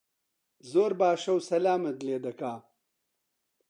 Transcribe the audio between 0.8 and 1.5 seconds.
باشە و